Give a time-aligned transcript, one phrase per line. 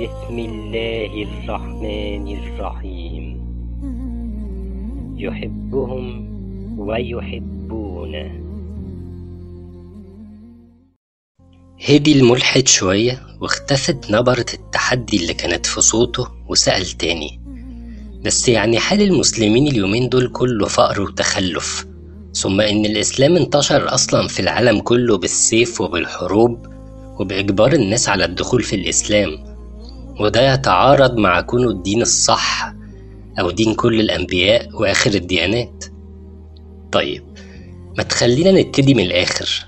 [0.00, 3.24] بسم الله الرحمن الرحيم.
[5.16, 6.28] يحبهم
[6.78, 8.30] ويحبونه.
[11.88, 17.40] هدي الملحد شوية واختفت نبرة التحدي اللي كانت في صوته وسأل تاني.
[18.24, 21.86] بس يعني حال المسلمين اليومين دول كله فقر وتخلف.
[22.34, 26.66] ثم إن الإسلام انتشر أصلا في العالم كله بالسيف وبالحروب
[27.18, 29.49] وبإجبار الناس على الدخول في الإسلام.
[30.20, 32.74] وده يتعارض مع كونه الدين الصح
[33.40, 35.84] أو دين كل الأنبياء وآخر الديانات.
[36.92, 37.22] طيب
[37.98, 39.66] ما تخلينا نبتدي من الآخر.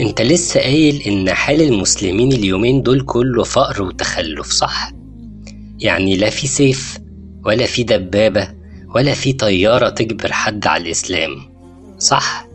[0.00, 4.92] أنت لسه قايل إن حال المسلمين اليومين دول كله فقر وتخلف صح؟
[5.80, 6.98] يعني لا في سيف
[7.44, 8.48] ولا في دبابة
[8.94, 11.30] ولا في طيارة تجبر حد على الإسلام
[11.98, 12.46] صح؟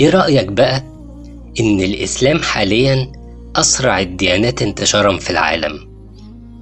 [0.00, 0.82] إيه رأيك بقى
[1.60, 3.12] إن الإسلام حاليا
[3.56, 5.89] أسرع الديانات انتشارا في العالم؟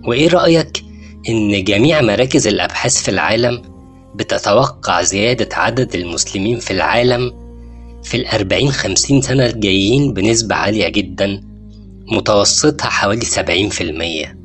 [0.07, 0.85] وإيه رأيك
[1.29, 3.63] إن جميع مراكز الأبحاث في العالم
[4.15, 7.33] بتتوقع زيادة عدد المسلمين في العالم
[8.03, 11.43] في الأربعين خمسين سنة الجايين بنسبة عالية جدا
[12.13, 14.39] متوسطها حوالي سبعين في المية؟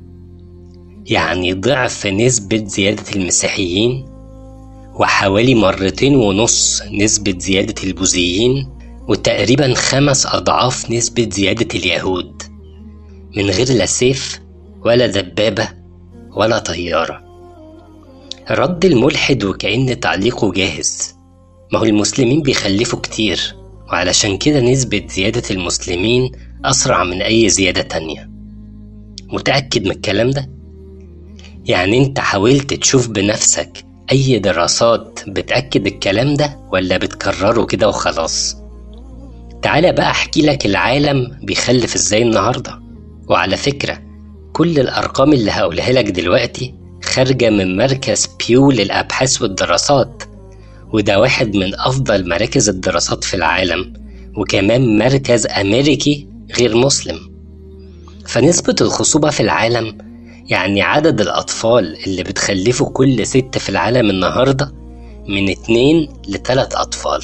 [1.05, 4.05] يعني ضعف نسبة زيادة المسيحيين
[4.95, 8.69] وحوالي مرتين ونص نسبة زيادة البوذيين
[9.07, 12.43] وتقريبا خمس أضعاف نسبة زيادة اليهود.
[13.37, 14.39] من غير لا سيف
[14.85, 15.69] ولا دبابة
[16.35, 17.23] ولا طيارة
[18.51, 21.15] رد الملحد وكأن تعليقه جاهز
[21.73, 23.55] ما هو المسلمين بيخلفوا كتير
[23.91, 26.31] وعلشان كده نسبة زيادة المسلمين
[26.65, 28.29] أسرع من أي زيادة تانية
[29.27, 30.49] متأكد من الكلام ده؟
[31.65, 38.57] يعني أنت حاولت تشوف بنفسك أي دراسات بتأكد الكلام ده ولا بتكرره كده وخلاص؟
[39.61, 42.79] تعالى بقى أحكي لك العالم بيخلف إزاي النهاردة
[43.29, 43.99] وعلى فكرة
[44.53, 46.73] كل الأرقام اللي هقولها لك دلوقتي
[47.03, 50.23] خارجة من مركز بيو للأبحاث والدراسات
[50.93, 53.93] وده واحد من أفضل مراكز الدراسات في العالم
[54.37, 57.19] وكمان مركز أمريكي غير مسلم
[58.27, 59.97] فنسبة الخصوبة في العالم
[60.49, 64.71] يعني عدد الأطفال اللي بتخلفه كل ست في العالم النهاردة
[65.27, 67.23] من اتنين لتلات أطفال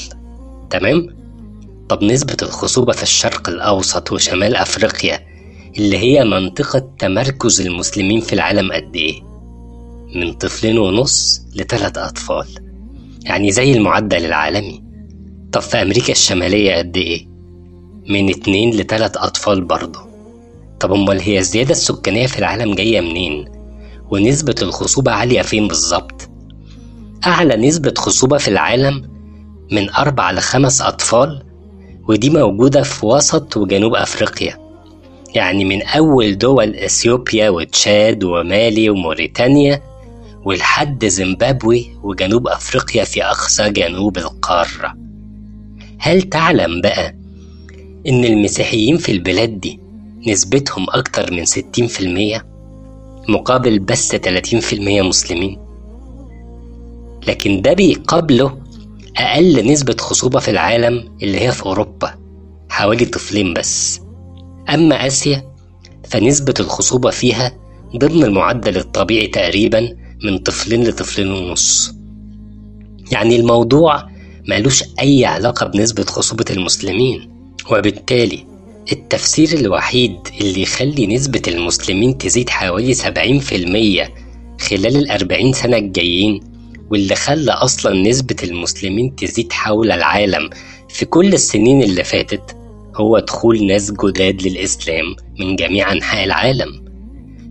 [0.70, 1.16] تمام؟
[1.90, 5.29] طب نسبة الخصوبة في الشرق الأوسط وشمال أفريقيا
[5.78, 9.22] اللي هي منطقة تمركز المسلمين في العالم قد إيه؟
[10.16, 12.48] من طفلين ونص لتلات أطفال
[13.24, 14.84] يعني زي المعدل العالمي
[15.52, 17.28] طب في أمريكا الشمالية قد إيه؟
[18.10, 20.00] من اتنين لتلات أطفال برضه
[20.80, 23.46] طب أمال هي الزيادة السكانية في العالم جاية منين؟
[24.12, 26.30] ونسبة الخصوبة عالية فين بالظبط؟
[27.28, 29.10] أعلى نسبة خصوبة في العالم
[29.72, 31.44] من أربع لخمس أطفال
[32.08, 34.69] ودي موجودة في وسط وجنوب أفريقيا
[35.36, 39.82] يعني من أول دول إثيوبيا وتشاد ومالي وموريتانيا
[40.46, 44.96] ولحد زيمبابوي وجنوب أفريقيا في أقصى جنوب القارة.
[46.00, 47.16] هل تعلم بقى
[48.08, 49.80] إن المسيحيين في البلاد دي
[50.28, 52.42] نسبتهم أكتر من 60%
[53.30, 55.58] مقابل بس 30% مسلمين؟
[57.28, 58.58] لكن ده بيقابله
[59.18, 62.14] أقل نسبة خصوبة في العالم اللي هي في أوروبا
[62.70, 64.02] حوالي طفلين بس.
[64.74, 65.46] أما آسيا
[66.10, 67.58] فنسبة الخصوبة فيها
[67.98, 71.94] ضمن المعدل الطبيعي تقريبا من طفلين لطفلين ونص.
[73.12, 74.10] يعني الموضوع
[74.48, 77.30] مالوش أي علاقة بنسبة خصوبة المسلمين
[77.72, 78.46] وبالتالي
[78.92, 83.02] التفسير الوحيد اللي يخلي نسبة المسلمين تزيد حوالي 70%
[84.62, 86.40] خلال الأربعين سنة الجايين
[86.92, 90.50] واللي خلى أصلا نسبة المسلمين تزيد حول العالم
[90.90, 92.56] في كل السنين اللي فاتت
[93.00, 96.86] هو دخول ناس جداد للإسلام من جميع أنحاء العالم.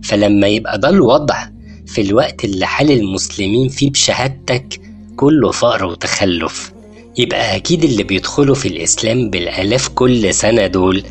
[0.03, 1.45] فلما يبقى ده الوضع
[1.87, 4.81] في الوقت اللي حال المسلمين فيه بشهادتك
[5.15, 6.71] كله فقر وتخلف.
[7.17, 11.03] يبقى أكيد اللي بيدخلوا في الإسلام بالآلاف كل سنة دول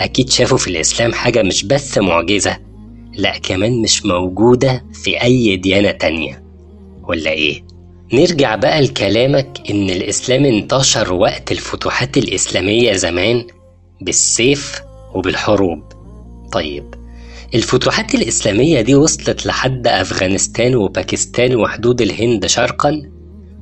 [0.00, 2.56] أكيد شافوا في الإسلام حاجة مش بس معجزة
[3.14, 6.42] لأ كمان مش موجودة في أي ديانة تانية.
[7.08, 7.62] ولا إيه؟
[8.12, 13.44] نرجع بقى لكلامك إن الإسلام انتشر وقت الفتوحات الإسلامية زمان
[14.00, 14.82] بالسيف
[15.14, 15.82] وبالحروب.
[16.52, 16.94] طيب
[17.54, 23.02] الفتوحات الإسلامية دي وصلت لحد أفغانستان وباكستان وحدود الهند شرقا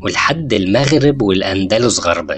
[0.02, 2.36] ولحد المغرب والأندلس غربا.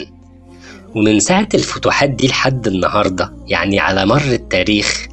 [0.95, 5.07] ومن ساعة الفتوحات دي لحد النهاردة يعني على مر التاريخ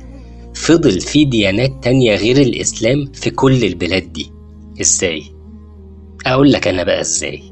[0.54, 4.32] فضل في ديانات تانية غير الإسلام في كل البلاد دي.
[4.82, 5.24] إزاي؟
[6.26, 7.44] أقول لك أنا بقى إزاي.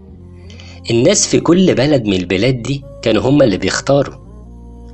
[0.92, 4.21] الناس في كل بلد من البلاد دي كانوا هما اللي بيختاروا.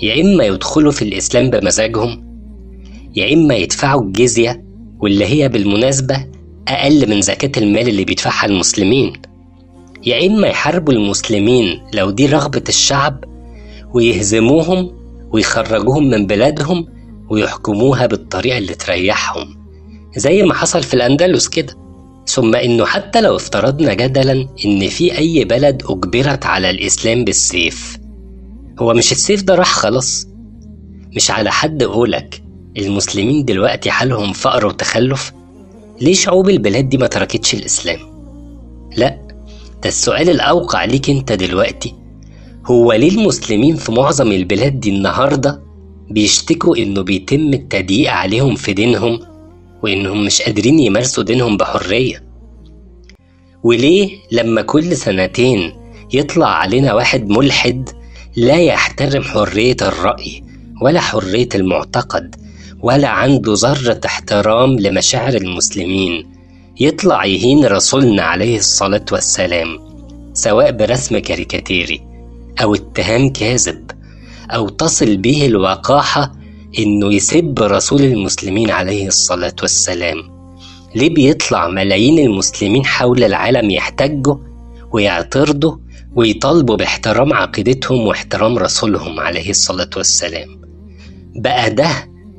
[0.02, 2.28] يا إما يدخلوا في الإسلام بمزاجهم
[3.16, 4.64] يا إما يدفعوا الجزية
[5.00, 6.26] واللي هي بالمناسبة
[6.68, 9.14] أقل من زكاة المال اللي بيدفعها المسلمين
[10.06, 13.24] يا إما يحاربوا المسلمين لو دي رغبة الشعب
[13.94, 14.92] ويهزموهم
[15.32, 16.88] ويخرجوهم من بلادهم
[17.30, 19.58] ويحكموها بالطريقة اللي تريحهم
[20.16, 21.74] زي ما حصل في الأندلس كده.
[22.28, 27.98] ثم إنه حتى لو افترضنا جدلا إن في أي بلد أجبرت على الإسلام بالسيف
[28.80, 30.28] هو مش السيف ده راح خلاص.
[31.16, 32.44] مش على حد قولك
[32.78, 35.32] المسلمين دلوقتي حالهم فقر وتخلف؟
[36.02, 38.00] ليه شعوب البلاد دي ما تركتش الإسلام؟
[38.98, 39.10] لا
[39.84, 41.96] ده السؤال الأوقع ليك أنت دلوقتي.
[42.66, 45.62] هو ليه المسلمين في معظم البلاد دي النهاردة
[46.10, 49.20] بيشتكوا إنه بيتم التضييق عليهم في دينهم
[49.84, 52.24] وإنهم مش قادرين يمارسوا دينهم بحرية؟
[53.64, 55.74] وليه لما كل سنتين
[56.14, 57.90] يطلع علينا واحد ملحد
[58.38, 60.44] لا يحترم حرية الرأي
[60.82, 62.36] ولا حرية المعتقد
[62.82, 66.30] ولا عنده ذرة احترام لمشاعر المسلمين.
[66.80, 69.80] يطلع يهين رسولنا عليه الصلاة والسلام
[70.34, 72.02] سواء برسم كاريكاتيري
[72.62, 73.92] أو اتهام كاذب
[74.52, 76.32] أو تصل به الوقاحة
[76.80, 80.18] إنه يسب رسول المسلمين عليه الصلاة والسلام.
[80.96, 84.36] ليه بيطلع ملايين المسلمين حول العالم يحتجوا
[84.92, 85.78] ويعترضوا
[86.18, 90.62] ويطالبوا باحترام عقيدتهم واحترام رسولهم عليه الصلاة والسلام.
[91.36, 91.90] بقى ده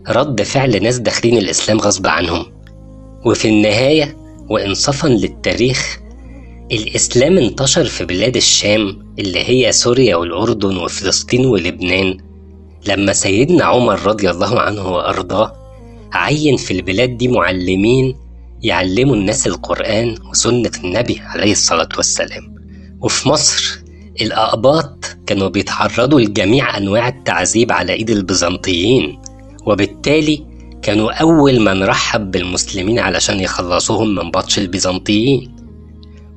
[0.08, 2.46] رد فعل ناس داخلين الإسلام غصب عنهم.
[3.26, 4.16] وفي النهاية
[4.50, 5.98] وإنصافا للتاريخ
[6.72, 12.19] الإسلام انتشر في بلاد الشام اللي هي سوريا والأردن وفلسطين ولبنان.
[12.88, 15.52] لما سيدنا عمر رضي الله عنه وأرضاه
[16.12, 18.16] عين في البلاد دي معلمين
[18.62, 22.57] يعلموا الناس القرآن وسنة النبي عليه الصلاة والسلام.
[23.00, 23.81] وفي مصر
[24.21, 29.19] الأقباط كانوا بيتعرضوا لجميع أنواع التعذيب على إيد البيزنطيين
[29.67, 30.45] وبالتالي
[30.83, 35.56] كانوا أول من رحب بالمسلمين علشان يخلصوهم من بطش البيزنطيين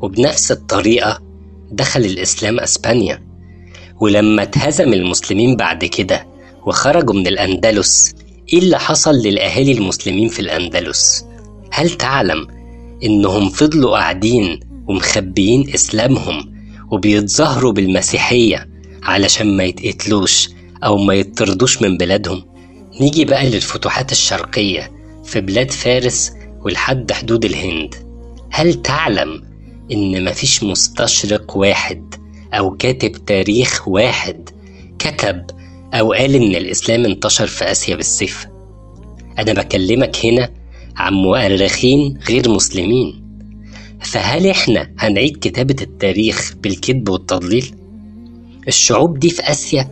[0.01, 1.19] وبنفس الطريقة
[1.71, 3.23] دخل الإسلام أسبانيا
[3.99, 6.27] ولما اتهزم المسلمين بعد كده
[6.65, 8.13] وخرجوا من الأندلس
[8.53, 11.25] إيه اللي حصل للأهالي المسلمين في الأندلس؟
[11.71, 12.47] هل تعلم
[13.03, 16.50] إنهم فضلوا قاعدين ومخبيين إسلامهم
[16.91, 18.69] وبيتظاهروا بالمسيحية
[19.03, 20.49] علشان ما يتقتلوش
[20.83, 22.43] أو ما يطردوش من بلادهم؟
[23.01, 24.91] نيجي بقى للفتوحات الشرقية
[25.23, 27.95] في بلاد فارس ولحد حدود الهند.
[28.51, 29.43] هل تعلم
[29.91, 32.15] إن مفيش مستشرق واحد
[32.53, 34.49] أو كاتب تاريخ واحد
[34.99, 35.45] كتب
[35.93, 38.47] أو قال إن الإسلام انتشر في آسيا بالسيف؟
[39.39, 40.49] أنا بكلمك هنا
[40.95, 43.20] عن مؤرخين غير مسلمين.
[44.03, 47.75] فهل إحنا هنعيد كتابة التاريخ بالكذب والتضليل؟
[48.67, 49.87] الشعوب دي في آسيا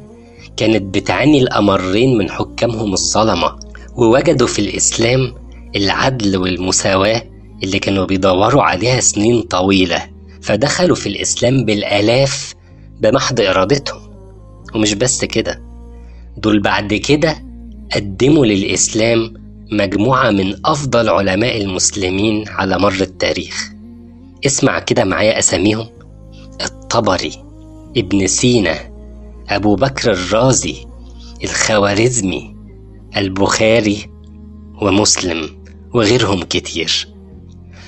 [0.57, 3.59] كانت بتعاني الأمرين من حكامهم الظلمة
[3.95, 5.33] ووجدوا في الإسلام
[5.75, 7.23] العدل والمساواة
[7.63, 10.07] اللي كانوا بيدوروا عليها سنين طويلة
[10.41, 12.53] فدخلوا في الإسلام بالآلاف
[13.01, 14.01] بمحض إرادتهم
[14.75, 15.61] ومش بس كده
[16.37, 17.43] دول بعد كده
[17.95, 19.33] قدموا للإسلام
[19.71, 23.69] مجموعة من أفضل علماء المسلمين على مر التاريخ
[24.45, 25.87] اسمع كده معايا أساميهم.
[26.61, 27.31] الطبري
[27.97, 28.75] ابن سينا
[29.49, 30.75] أبو بكر الرازي
[31.43, 32.55] الخوارزمي
[33.17, 34.05] البخاري
[34.81, 35.63] ومسلم
[35.93, 37.07] وغيرهم كتير.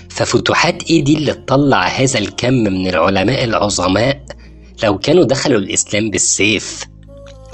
[0.10, 4.26] ففتوحات إيه دي اللي تطلع هذا الكم من العلماء العظماء
[4.84, 6.86] لو كانوا دخلوا الإسلام بالسيف.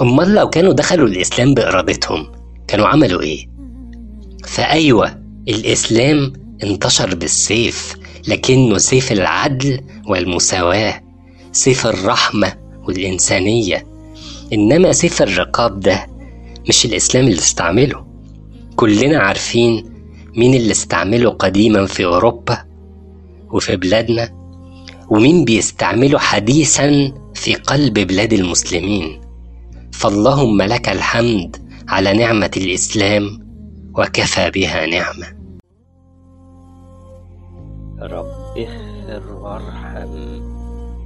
[0.02, 2.26] أمال لو كانوا دخلوا الإسلام بإرادتهم
[2.68, 3.48] كانوا عملوا إيه؟
[4.44, 6.32] فأيوة الإسلام
[6.64, 7.94] انتشر بالسيف.
[8.28, 11.02] لكنه سيف العدل والمساواة
[11.52, 12.52] سيف الرحمة
[12.84, 13.86] والإنسانية.
[14.52, 16.06] إنما سيف الرقاب ده
[16.68, 18.06] مش الإسلام اللي استعمله.
[18.76, 19.84] كلنا عارفين
[20.36, 22.64] مين اللي استعمله قديما في أوروبا
[23.50, 24.28] وفي بلادنا
[25.10, 29.20] ومين بيستعمله حديثا في قلب بلاد المسلمين.
[29.92, 31.56] فاللهم لك الحمد
[31.88, 33.48] على نعمة الإسلام
[33.98, 35.37] وكفى بها نعمة.
[38.00, 38.26] رب
[38.56, 40.14] اغفر وارحم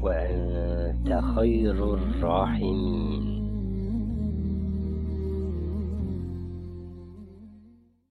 [0.03, 3.22] وأنت خير الراحمين.